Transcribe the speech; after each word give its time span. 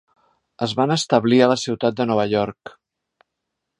Es 0.67 0.71
van 0.79 0.93
establir 0.95 1.41
a 1.47 1.49
la 1.51 1.57
ciutat 1.65 1.99
de 1.99 2.07
Nova 2.13 2.27
York. 2.33 2.77